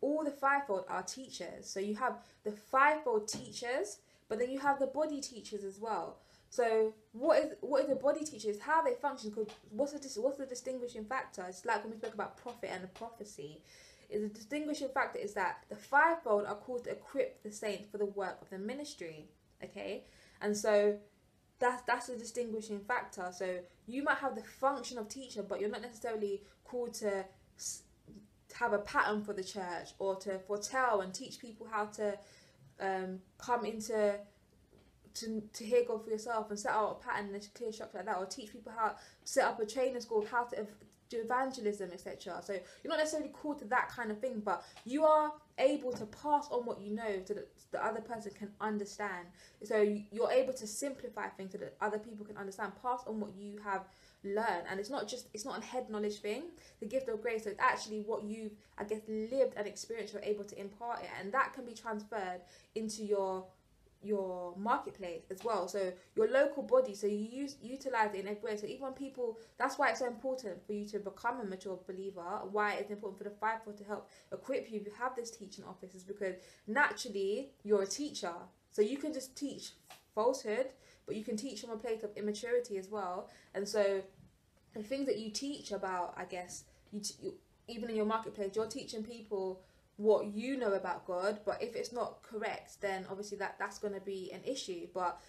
[0.00, 1.68] all the fivefold are teachers.
[1.68, 6.16] So you have the fivefold teachers, but then you have the body teachers as well.
[6.48, 8.60] So what is what is the body teachers?
[8.60, 9.30] How they function?
[9.30, 11.44] Because what's the what's the distinguishing factor?
[11.48, 13.60] It's like when we spoke about prophet and the prophecy.
[14.08, 17.98] Is the distinguishing factor is that the fivefold are called to equip the saints for
[17.98, 19.24] the work of the ministry.
[19.62, 20.04] Okay,
[20.40, 20.96] and so
[21.58, 23.28] that's that's a distinguishing factor.
[23.32, 27.24] So you might have the function of teacher, but you're not necessarily called to
[28.54, 32.18] have a pattern for the church or to foretell and teach people how to
[32.80, 34.18] um, come into
[35.14, 37.98] to, to hear God for yourself and set out a pattern and a clear structure
[37.98, 40.66] like that, or teach people how to set up a training school, how to
[41.12, 42.40] evangelism, etc.
[42.42, 46.04] So you're not necessarily called to that kind of thing, but you are able to
[46.06, 49.26] pass on what you know so that the other person can understand.
[49.62, 52.72] So you're able to simplify things so that other people can understand.
[52.82, 53.84] Pass on what you have
[54.24, 56.44] learned, and it's not just it's not a head knowledge thing.
[56.80, 60.12] The gift of grace so it's actually what you've I guess lived and experienced.
[60.12, 62.40] You're able to impart it, and that can be transferred
[62.74, 63.44] into your
[64.06, 65.68] your marketplace as well.
[65.68, 68.56] So your local body, so you use utilize it in every way.
[68.56, 72.22] So even people, that's why it's so important for you to become a mature believer.
[72.50, 74.80] Why it's important for the fivefold to help equip you.
[74.80, 78.34] If you have this teaching office, is because naturally you're a teacher,
[78.70, 79.70] so you can just teach
[80.14, 80.68] falsehood,
[81.06, 83.28] but you can teach from a place of immaturity as well.
[83.54, 84.02] And so
[84.74, 87.34] the things that you teach about, I guess, you, t- you
[87.68, 89.60] even in your marketplace, you're teaching people
[89.96, 93.94] what you know about God, but if it's not correct, then obviously that that's going
[93.94, 94.86] to be an issue.
[94.92, 95.20] But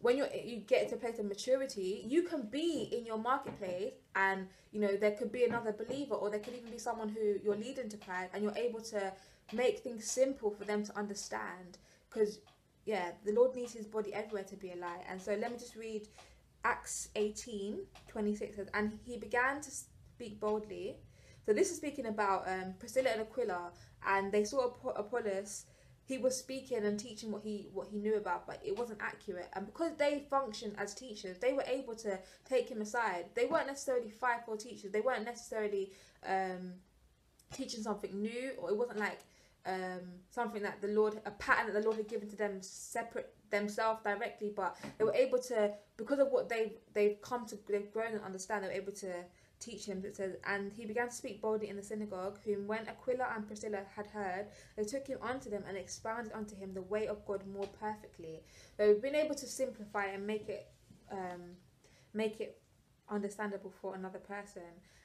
[0.00, 3.92] when you you get to a place of maturity, you can be in your marketplace,
[4.14, 7.36] and you know there could be another believer, or there could even be someone who
[7.42, 9.12] you're leading to Christ, and you're able to
[9.52, 11.78] make things simple for them to understand.
[12.08, 12.40] Because
[12.84, 15.04] yeah, the Lord needs His body everywhere to be a light.
[15.08, 16.08] And so let me just read
[16.64, 20.96] Acts 18, 26 says, and he began to speak boldly.
[21.46, 23.70] So this is speaking about um, Priscilla and Aquila
[24.06, 25.66] and they saw Apollos
[26.04, 29.48] he was speaking and teaching what he what he knew about but it wasn't accurate.
[29.52, 33.26] And because they functioned as teachers they were able to take him aside.
[33.34, 34.90] They weren't necessarily fivefold teachers.
[34.90, 35.92] They weren't necessarily
[36.26, 36.72] um,
[37.52, 39.20] teaching something new or it wasn't like
[39.66, 40.00] um,
[40.30, 44.00] something that the lord a pattern that the lord had given to them separate themselves
[44.02, 48.12] directly but they were able to because of what they've they've come to they've grown
[48.12, 49.12] and understand they were able to
[49.60, 50.02] teach him.
[50.04, 53.46] It says, And he began to speak boldly in the synagogue, whom when Aquila and
[53.46, 54.46] Priscilla had heard,
[54.76, 58.40] they took him unto them and expounded unto him the way of God more perfectly.
[58.76, 60.68] They've been able to simplify and make it
[61.10, 61.56] um,
[62.14, 62.60] make it
[63.08, 64.62] understandable for another person.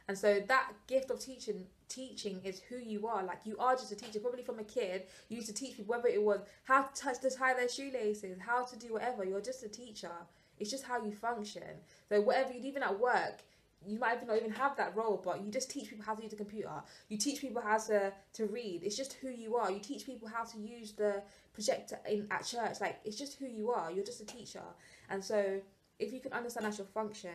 [0.08, 3.24] And so that gift of teaching teaching is who you are.
[3.24, 4.20] Like you are just a teacher.
[4.20, 7.20] Probably from a kid, you used to teach people whether it was how to touch
[7.22, 9.24] to tie their shoelaces, how to do whatever.
[9.24, 10.12] You're just a teacher.
[10.60, 11.63] It's just how you function.
[12.08, 13.44] So whatever you even at work,
[13.88, 16.21] you might even not even have that role, but you just teach people how to
[16.21, 16.71] use the computer.
[17.10, 18.82] You teach people how to, to read.
[18.84, 19.71] It's just who you are.
[19.71, 21.21] You teach people how to use the
[21.54, 22.82] projector in at church.
[22.82, 23.91] Like it's just who you are.
[23.91, 24.63] You're just a teacher.
[25.10, 25.60] And so
[26.00, 27.32] if you can understand that's your function,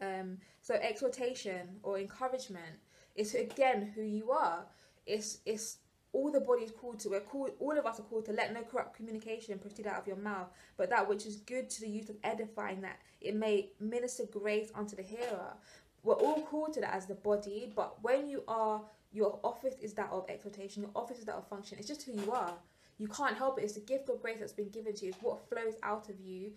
[0.00, 2.78] um, so exhortation or encouragement
[3.14, 4.64] is again who you are.
[5.06, 5.78] It's it's
[6.12, 7.10] all the body is called to.
[7.10, 7.52] We're called.
[7.58, 10.48] All of us are called to let no corrupt communication proceed out of your mouth,
[10.76, 14.70] but that which is good to the use of edifying, that it may minister grace
[14.74, 15.54] unto the hearer.
[16.02, 19.94] We're all called to that as the body, but when you are, your office is
[19.94, 20.82] that of exhortation.
[20.82, 21.78] Your office is that of function.
[21.78, 22.54] It's just who you are.
[22.98, 23.64] You can't help it.
[23.64, 25.12] It's the gift of grace that's been given to you.
[25.12, 26.52] It's what flows out of you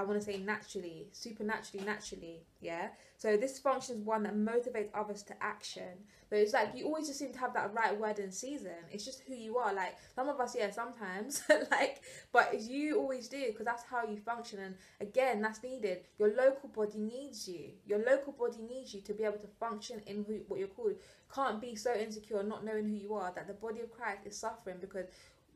[0.00, 2.88] I want to say naturally, supernaturally, naturally, yeah.
[3.18, 6.06] So this function is one that motivates others to action.
[6.30, 8.80] But it's like you always just seem to have that right word in season.
[8.90, 9.74] It's just who you are.
[9.74, 12.00] Like some of us, yeah, sometimes, like,
[12.32, 14.60] but you always do because that's how you function.
[14.60, 16.00] And again, that's needed.
[16.18, 17.72] Your local body needs you.
[17.84, 20.94] Your local body needs you to be able to function in who, what you're called.
[21.34, 24.36] Can't be so insecure, not knowing who you are, that the body of Christ is
[24.36, 25.06] suffering because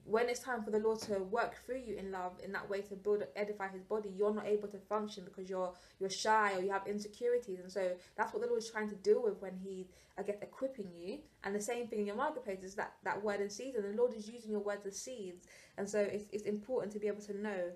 [0.07, 2.83] when it's time for the Lord to work through you in love in that way
[2.83, 6.61] to build edify his body, you're not able to function because you're you're shy or
[6.61, 7.61] you have insecurities.
[7.61, 9.87] And so that's what the Lord is trying to deal with when he
[10.19, 11.19] I guess equipping you.
[11.43, 13.75] And the same thing in your marketplace is that, that word and seed.
[13.75, 15.47] And the Lord is using your words as seeds.
[15.79, 17.73] And so it's it's important to be able to know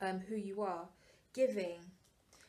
[0.00, 0.88] um who you are.
[1.32, 1.80] Giving.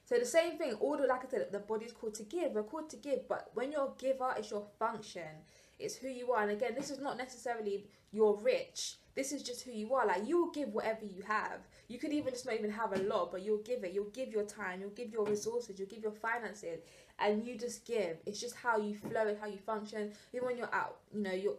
[0.06, 2.52] So the same thing, all the like I said, the body's called to give.
[2.52, 5.42] We're called to give, but when you're a giver, it's your function.
[5.80, 6.42] It's who you are.
[6.44, 8.96] And again, this is not necessarily you're rich.
[9.16, 10.06] This is just who you are.
[10.06, 11.60] Like you will give whatever you have.
[11.88, 13.94] You could even just not even have a lot, but you'll give it.
[13.94, 14.82] You'll give your time.
[14.82, 15.80] You'll give your resources.
[15.80, 16.80] You'll give your finances,
[17.20, 18.18] and you just give.
[18.26, 20.12] It's just how you flow and how you function.
[20.34, 21.56] Even when you're out, you know, your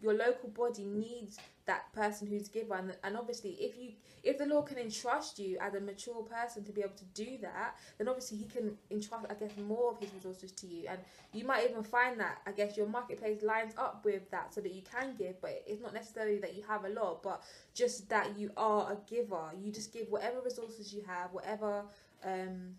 [0.00, 1.38] your local body needs
[1.70, 3.92] that person who's giver and, and obviously if you
[4.24, 7.38] if the lord can entrust you as a mature person to be able to do
[7.40, 10.88] that then obviously he can entrust i guess more of his resources to you.
[10.88, 10.98] And
[11.32, 14.72] you might even find that i guess your marketplace lines up with that so that
[14.72, 17.40] you can give but it's not necessarily that you have a lot but
[17.72, 19.50] just that you are a giver.
[19.62, 21.84] You just give whatever resources you have whatever
[22.24, 22.74] um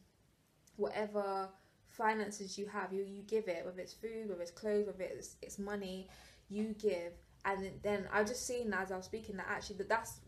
[0.75, 1.47] whatever
[1.87, 5.35] finances you have you you give it whether it's food whether it's clothes whether it's,
[5.41, 6.07] it's money
[6.49, 7.13] you give
[7.45, 10.19] and then I've just seen as I was speaking that actually that that's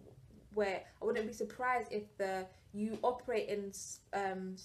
[0.54, 3.71] where I wouldn't be surprised if the you operate in
[4.13, 4.56] um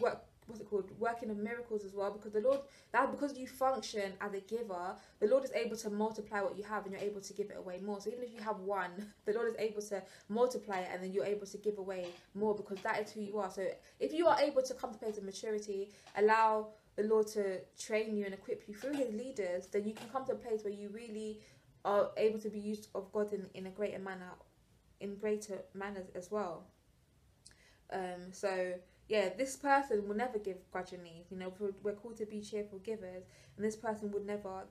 [0.00, 0.90] work what's it called?
[0.98, 2.60] Working of miracles as well because the lord
[2.92, 6.62] that because you function as a giver the lord is able to multiply what you
[6.64, 8.00] have and you're able to give it away more.
[8.00, 8.90] So even if you have one
[9.24, 12.54] the lord is able to multiply it and then you're able to give away more
[12.54, 13.50] because that is who you are.
[13.50, 13.66] So
[14.00, 17.58] if you are able to come to a place of maturity allow the Lord to
[17.78, 20.62] train you and equip you through His leaders, then you can come to a place
[20.62, 21.40] where you really
[21.84, 24.32] are able to be used of God in, in a greater manner,
[25.00, 26.64] in greater manners as well.
[27.92, 28.74] Um, so
[29.08, 31.26] yeah, this person will never give grudgingly.
[31.30, 33.24] You know, we're called to be cheerful givers,
[33.56, 34.64] and this person would never.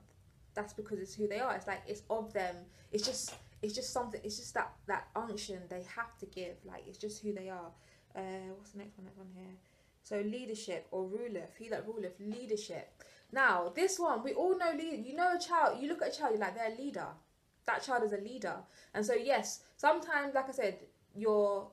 [0.56, 1.56] That's because it's who they are.
[1.56, 2.56] It's like it's of them.
[2.92, 4.20] It's just it's just something.
[4.24, 6.56] It's just that that unction they have to give.
[6.66, 7.72] Like it's just who they are.
[8.16, 9.06] Uh, what's the next one?
[9.06, 9.56] Next one here.
[10.04, 13.04] So leadership or ruler, he that ruleth, leadership.
[13.34, 14.72] Now this one we all know.
[14.78, 15.06] Lead.
[15.06, 15.82] You know a child.
[15.82, 16.32] You look at a child.
[16.34, 17.08] You're like they're a leader.
[17.66, 18.56] That child is a leader.
[18.94, 20.80] And so yes, sometimes like I said,
[21.16, 21.72] your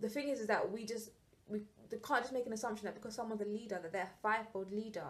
[0.00, 1.10] the thing is is that we just
[1.48, 1.62] we
[2.06, 5.06] can't just make an assumption that because someone's a leader that they're a fivefold leader.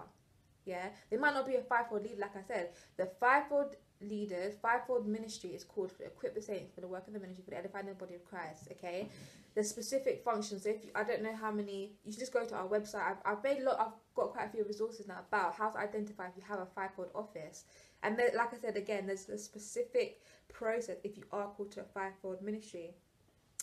[0.64, 2.20] Yeah, they might not be a fivefold leader.
[2.20, 6.80] Like I said, the fivefold leaders, fivefold ministry is called to equip the saints for
[6.80, 8.68] the work of the ministry for the edifying the body of Christ.
[8.72, 9.08] Okay,
[9.54, 10.66] the specific functions.
[10.66, 13.02] If you, I don't know how many, you should just go to our website.
[13.02, 13.80] I've, I've made a lot.
[13.80, 16.66] I've got quite a few resources now about how to identify if you have a
[16.66, 17.64] fivefold office.
[18.02, 21.80] And then, like I said again, there's a specific process if you are called to
[21.80, 22.94] a fivefold ministry.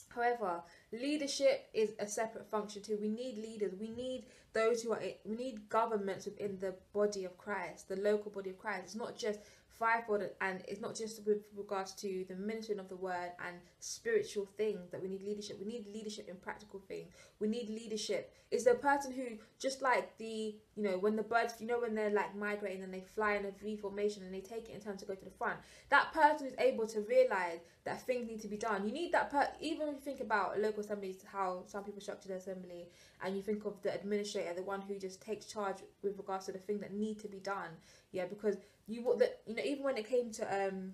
[0.10, 2.98] However, leadership is a separate function too.
[3.00, 3.74] We need leaders.
[3.80, 5.02] We need those who are.
[5.26, 8.84] We need governments within the body of Christ, the local body of Christ.
[8.86, 9.40] It's not just
[9.80, 14.48] fivefold and it's not just with regards to the ministering of the word and spiritual
[14.58, 15.58] things that we need leadership.
[15.60, 17.12] We need leadership in practical things.
[17.40, 18.34] We need leadership.
[18.50, 21.96] Is the person who just like the you know when the birds you know when
[21.96, 24.80] they're like migrating and they fly in a v formation and they take it in
[24.80, 25.58] turn to go to the front
[25.90, 29.30] that person is able to realize that things need to be done you need that
[29.32, 32.90] per even if you think about local assemblies how some people structure their assembly
[33.24, 36.52] and you think of the administrator the one who just takes charge with regards to
[36.52, 37.70] the thing that need to be done
[38.12, 40.94] yeah because you that you know even when it came to um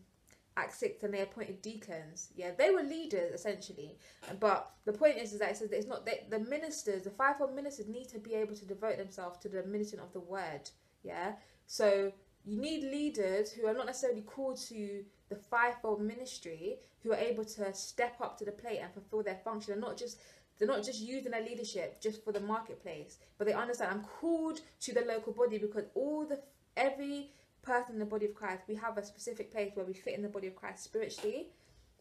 [0.55, 2.29] Act six and they appointed deacons.
[2.35, 3.97] Yeah, they were leaders essentially.
[4.39, 7.09] But the point is, is that it says that it's not that the ministers, the
[7.09, 10.69] fivefold ministers, need to be able to devote themselves to the ministering of the word.
[11.01, 11.33] Yeah,
[11.65, 12.11] so
[12.45, 15.03] you need leaders who are not necessarily called to
[15.33, 19.39] the fivefold ministry, who are able to step up to the plate and fulfill their
[19.43, 20.19] function, and not just
[20.59, 24.61] they're not just using their leadership just for the marketplace, but they understand I'm called
[24.81, 26.39] to the local body because all the
[26.77, 27.31] every
[27.63, 30.21] person in the body of Christ, we have a specific place where we fit in
[30.21, 31.47] the body of Christ spiritually,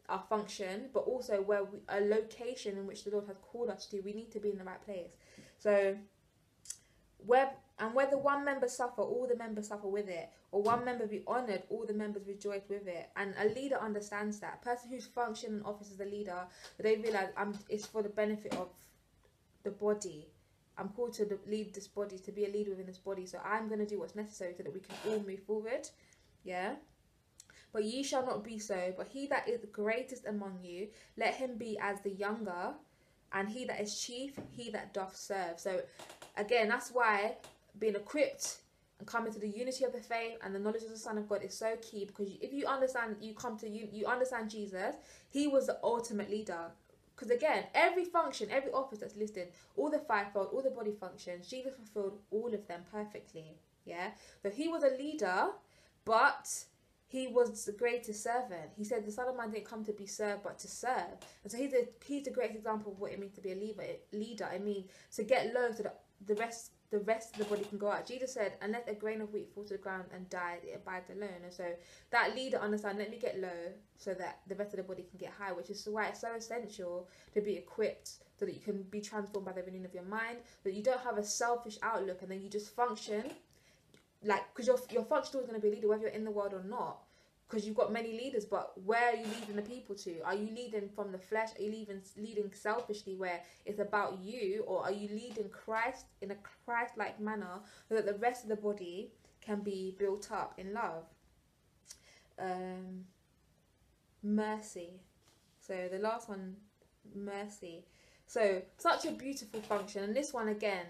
[0.09, 3.85] our function, but also where we, a location in which the Lord has called us
[3.87, 4.01] to.
[4.01, 5.15] We need to be in the right place.
[5.57, 5.97] So,
[7.25, 11.07] where and whether one member suffer, all the members suffer with it, or one member
[11.07, 13.09] be honoured, all the members rejoice with it.
[13.15, 14.59] And a leader understands that.
[14.61, 16.45] A person whose function and office as a leader,
[16.79, 18.69] they realise um, it's for the benefit of
[19.63, 20.27] the body
[20.77, 23.25] I'm called to lead this body, to be a leader within this body.
[23.25, 25.87] So I'm going to do what's necessary so that we can all move forward.
[26.43, 26.75] Yeah.
[27.71, 28.93] But ye shall not be so.
[28.97, 32.73] But he that is greatest among you, let him be as the younger.
[33.31, 35.59] And he that is chief, he that doth serve.
[35.59, 35.81] So
[36.37, 37.37] again, that's why
[37.79, 38.59] being equipped
[38.99, 41.27] and coming to the unity of the faith and the knowledge of the Son of
[41.27, 44.95] God is so key because if you understand, you come to you, you understand Jesus.
[45.29, 46.71] He was the ultimate leader.
[47.15, 51.47] Because again, every function, every office that's listed, all the fivefold, all the body functions,
[51.47, 53.57] Jesus fulfilled all of them perfectly.
[53.85, 54.11] Yeah.
[54.41, 55.47] So he was a leader,
[56.05, 56.65] but
[57.07, 58.71] he was the greatest servant.
[58.75, 61.19] He said the Son of Man didn't come to be served, but to serve.
[61.43, 63.55] And so he's a he's the greatest example of what it means to be a
[63.55, 63.83] leader.
[64.11, 64.49] Leader.
[64.51, 67.79] I mean, to get low so that the rest the rest of the body can
[67.79, 68.05] go out.
[68.05, 71.09] Jesus said, Unless a grain of wheat falls to the ground and die, it abides
[71.09, 71.41] alone.
[71.43, 71.65] And so
[72.11, 75.17] that leader understand, let me get low so that the rest of the body can
[75.17, 78.83] get high, which is why it's so essential to be equipped so that you can
[78.83, 82.21] be transformed by the renewing of your mind, that you don't have a selfish outlook
[82.21, 83.23] and then you just function
[84.25, 86.31] like because your your function is going to be a leader whether you're in the
[86.31, 86.99] world or not
[87.53, 90.19] because you've got many leaders but where are you leading the people to?
[90.25, 91.49] Are you leading from the flesh?
[91.55, 94.63] Are you leading leading selfishly where it's about you?
[94.65, 96.35] Or are you leading christ in a
[96.65, 101.03] christ-like manner so that the rest of the body can be built up in love?
[102.39, 103.05] Um,
[104.23, 105.01] mercy.
[105.59, 106.55] So the last one
[107.13, 107.85] mercy.
[108.25, 110.03] So such a beautiful function.
[110.03, 110.87] And this one again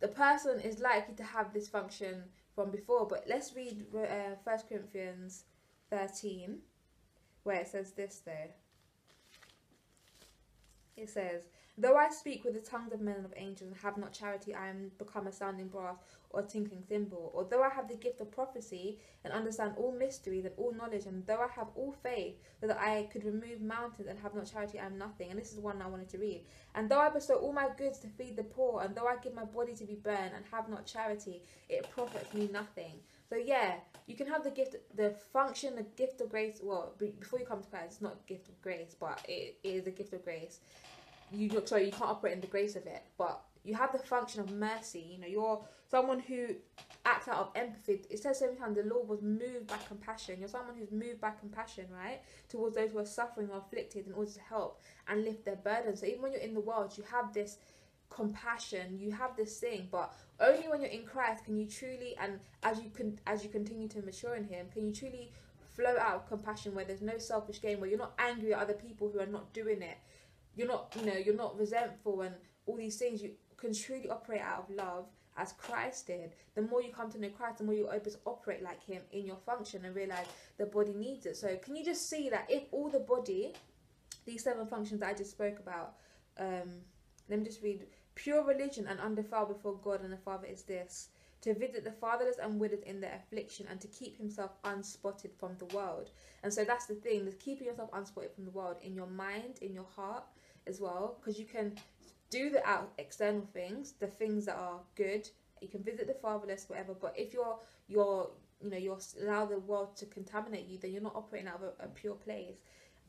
[0.00, 3.06] the person is likely to have this function from before.
[3.06, 5.44] But let's read uh, First Corinthians
[5.90, 6.58] 13,
[7.42, 8.50] where it says this though.
[10.96, 13.96] It says, Though I speak with the tongues of men and of angels and have
[13.96, 15.96] not charity, I am become a sounding brass
[16.30, 17.32] or a tinkling cymbal.
[17.34, 21.26] Although I have the gift of prophecy and understand all mysteries and all knowledge, and
[21.26, 24.78] though I have all faith so that I could remove mountains and have not charity,
[24.78, 25.30] I am nothing.
[25.30, 26.44] And this is one I wanted to read.
[26.76, 29.34] And though I bestow all my goods to feed the poor, and though I give
[29.34, 33.00] my body to be burned and have not charity, it profits me nothing.
[33.28, 36.60] So yeah, you can have the gift, the function, the gift of grace.
[36.62, 39.88] Well, before you come to Christ, it's not a gift of grace, but it is
[39.88, 40.60] a gift of grace
[41.32, 43.98] you not sorry you can't operate in the grace of it but you have the
[43.98, 45.60] function of mercy you know you're
[45.90, 46.48] someone who
[47.06, 48.00] acts out of empathy.
[48.10, 50.36] It says every time the lord was moved by compassion.
[50.40, 54.12] You're someone who's moved by compassion right towards those who are suffering or afflicted in
[54.14, 57.04] order to help and lift their burdens so even when you're in the world you
[57.10, 57.58] have this
[58.10, 62.38] compassion you have this thing but only when you're in christ can you truly and
[62.62, 65.30] as you can as you continue to mature in him can you truly
[65.74, 68.74] flow out of compassion where there's no selfish gain, where you're not angry at other
[68.74, 69.98] people who are not doing it.
[70.56, 72.34] You're not, you know, you're not resentful and
[72.66, 73.22] all these things.
[73.22, 76.32] You can truly operate out of love as Christ did.
[76.54, 79.02] The more you come to know Christ, the more you're able to operate like Him
[79.12, 80.26] in your function and realize
[80.58, 81.36] the body needs it.
[81.36, 83.52] So, can you just see that if all the body,
[84.24, 85.94] these seven functions that I just spoke about,
[86.38, 86.70] um,
[87.28, 91.08] let me just read pure religion and undefiled before God and the Father is this
[91.44, 95.54] to visit the fatherless and widows in their affliction and to keep himself unspotted from
[95.58, 96.08] the world.
[96.42, 99.58] And so that's the thing, is keeping yourself unspotted from the world in your mind,
[99.60, 100.24] in your heart
[100.66, 101.74] as well, because you can
[102.30, 105.28] do the out external things, the things that are good.
[105.60, 106.94] You can visit the fatherless, whatever.
[106.94, 107.58] But if you're
[107.88, 108.30] you're
[108.62, 111.62] you know you're allow the world to contaminate you, then you're not operating out of
[111.80, 112.56] a, a pure place.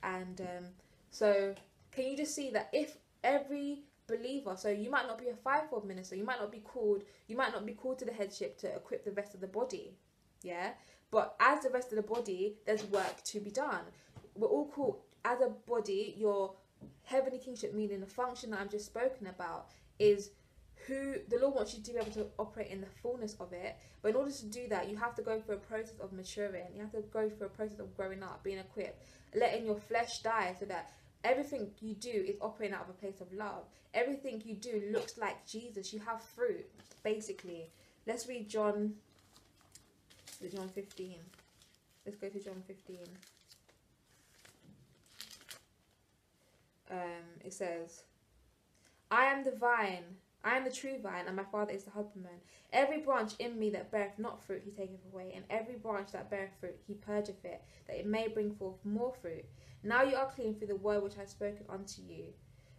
[0.04, 0.66] And um,
[1.10, 1.56] so,
[1.92, 4.56] can you just see that if every believer.
[4.58, 6.16] So you might not be a fivefold minister.
[6.16, 7.04] You might not be called.
[7.28, 9.96] You might not be called to the headship to equip the rest of the body.
[10.44, 10.72] Yeah.
[11.12, 13.82] But as the rest of the body, there's work to be done.
[14.36, 16.16] We're all called as a body.
[16.18, 16.54] Your
[17.04, 19.70] heavenly kingship, meaning the function that I'm just spoken about,
[20.00, 20.32] is
[20.88, 23.76] who the Lord wants you to be able to operate in the fullness of it.
[24.02, 26.66] But in order to do that, you have to go through a process of maturing.
[26.76, 30.20] You have to go through a process of growing up, being equipped, letting your flesh
[30.20, 30.92] die so that
[31.24, 33.64] everything you do is operating out of a place of love.
[33.94, 35.94] Everything you do looks like Jesus.
[35.94, 36.66] You have fruit,
[37.04, 37.70] basically.
[38.06, 38.94] Let's read John.
[40.54, 41.16] John 15.
[42.06, 42.98] Let's go to John 15.
[46.92, 48.04] Um, it says,
[49.10, 50.04] I am the vine,
[50.44, 52.40] I am the true vine, and my Father is the husbandman.
[52.72, 56.30] Every branch in me that beareth not fruit, he taketh away, and every branch that
[56.30, 59.46] beareth fruit, he purgeth it, that it may bring forth more fruit.
[59.84, 62.26] Now you are clean through the word which I have spoken unto you.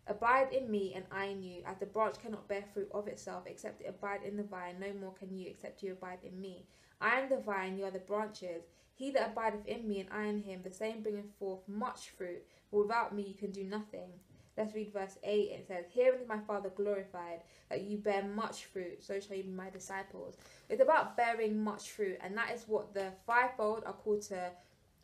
[0.07, 3.45] Abide in me, and I in you, as the branch cannot bear fruit of itself,
[3.47, 6.67] except it abide in the vine, no more can you, except you abide in me.
[7.01, 8.63] I am the vine, you are the branches.
[8.95, 12.45] He that abideth in me, and I in him, the same bringeth forth much fruit,
[12.71, 14.11] without me you can do nothing.
[14.57, 15.51] Let's read verse 8.
[15.51, 19.45] It says, Herein is my Father glorified, that you bear much fruit, so shall you
[19.45, 20.37] be my disciples.
[20.71, 24.51] It's about bearing much fruit, and that is what the fivefold are called to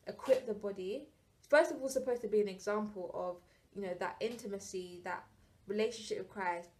[0.06, 1.08] equip the body.
[1.48, 3.36] First of all, supposed to be an example of,
[3.74, 5.22] you know, that intimacy, that
[5.66, 6.70] relationship with Christ,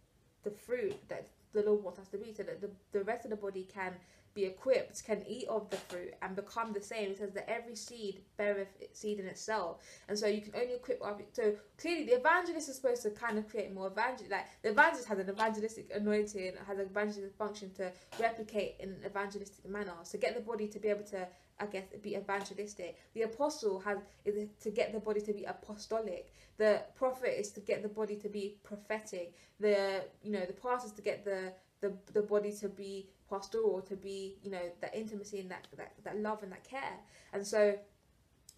[0.43, 3.29] the fruit that the Lord wants us to be, so that the, the rest of
[3.29, 3.93] the body can
[4.33, 7.11] be equipped, can eat of the fruit and become the same.
[7.11, 9.77] It says that every seed beareth seed in itself,
[10.07, 11.01] and so you can only equip.
[11.33, 14.27] So clearly, the evangelist is supposed to kind of create more evangel.
[14.29, 19.01] Like the evangelist has an evangelistic anointing, has an evangelistic function to replicate in an
[19.05, 19.93] evangelistic manner.
[20.03, 21.27] So get the body to be able to
[21.59, 22.97] I guess be evangelistic.
[23.13, 26.33] The apostle has is to get the body to be apostolic.
[26.57, 29.35] The prophet is to get the body to be prophetic.
[29.59, 33.81] The you know the pastor is to get the the the body to be pastoral
[33.81, 36.97] to be you know that intimacy and that, that that love and that care.
[37.33, 37.75] And so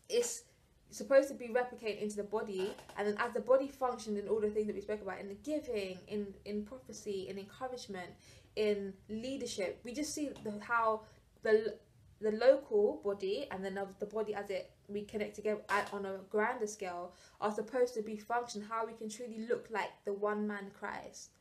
[0.10, 0.44] it's
[0.92, 4.40] supposed to be replicated into the body and then as the body functions in all
[4.40, 8.12] the things that we spoke about in the giving in in prophecy in encouragement
[8.56, 11.02] in leadership we just see the, how
[11.44, 11.76] the
[12.22, 15.60] the local body and then of the body as it we connect together
[15.92, 19.90] on a grander scale are supposed to be function how we can truly look like
[20.06, 21.32] the one man christ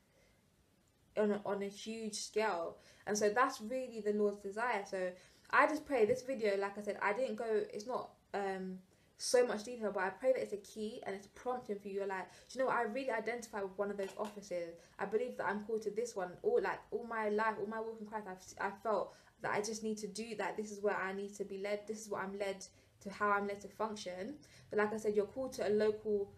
[1.16, 2.76] on a, on a huge scale.
[3.06, 4.84] And so that's really the lord's desire.
[4.88, 5.10] So
[5.50, 8.78] i just pray this video like i said i didn't go it's not um
[9.16, 11.94] so much detail but i pray that it's a key and it's prompting for you
[11.94, 14.74] you're like you know i really identify with one of those offices.
[14.98, 16.30] I believe that i'm called to this one.
[16.42, 18.26] All like all my life all my walk in christ
[18.60, 20.56] i've i felt that i just need to do that.
[20.56, 21.86] This is where i need to be led.
[21.86, 22.66] This is what i'm led
[23.02, 24.34] to how i'm led to function.
[24.70, 26.32] But like i said you're called to a local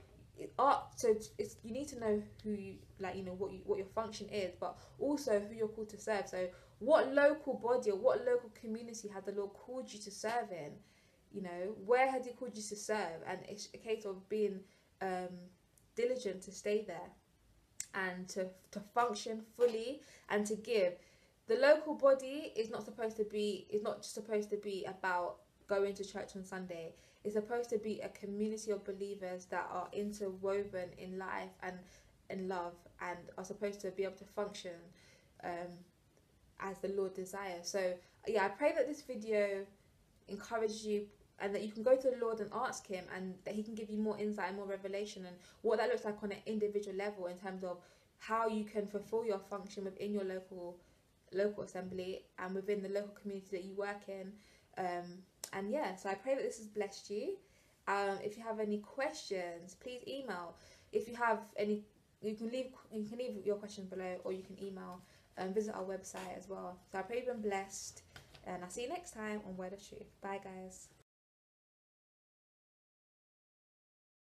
[0.59, 3.61] art so it's, it's, you need to know who you like you know what you
[3.65, 6.29] what your function is but also who you're called to serve.
[6.29, 10.51] So what local body or what local community had the lord called you to serve
[10.51, 10.73] in?
[11.33, 13.23] You know where had he called you to serve?
[13.27, 14.61] And it's a case of being
[15.01, 15.29] um,
[15.95, 17.11] diligent to stay there
[17.95, 20.95] and to to function fully and to give.
[21.49, 25.37] The local body is not supposed to be is not just supposed to be about
[25.69, 26.93] going to church on sunday
[27.27, 31.75] it's supposed to be a community of believers that are interwoven in life and
[32.31, 34.79] in love and are supposed to be able to function
[35.43, 35.73] um,
[36.61, 37.69] as the Lord desires.
[37.69, 37.95] So,
[38.29, 39.67] yeah, I pray that this video
[40.29, 41.07] encourages you
[41.41, 43.75] and that you can go to the Lord and ask Him and that He can
[43.75, 46.97] give you more insight and more revelation and what that looks like on an individual
[46.97, 47.79] level in terms of
[48.19, 50.77] how you can fulfill your function within your local
[51.33, 54.33] local assembly and within the local community that you work in.
[54.79, 55.23] Um,
[55.53, 57.37] and yeah, so I pray that this has blessed you.
[57.89, 60.55] Um, if you have any questions, please email.
[60.93, 61.85] If you have any,
[62.23, 65.01] you can leave you can leave your questions below, or you can email
[65.37, 66.79] and um, visit our website as well.
[66.91, 68.03] So I pray you've been blessed,
[68.45, 70.21] and I'll see you next time on Word of Truth.
[70.21, 70.89] Bye, guys.